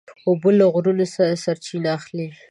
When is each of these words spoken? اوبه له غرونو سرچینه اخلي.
اوبه 0.27 0.49
له 0.59 0.65
غرونو 0.73 1.03
سرچینه 1.43 1.89
اخلي. 1.97 2.27